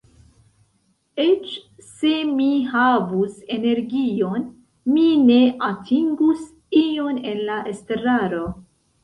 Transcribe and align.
Eĉ 1.23 1.51
se 1.89 2.13
mi 2.29 2.47
havus 2.75 3.35
energion, 3.57 4.47
mi 4.95 5.05
ne 5.29 5.39
atingus 5.69 6.43
ion 6.83 7.23
en 7.35 7.45
la 7.53 7.61
estraro. 7.75 8.43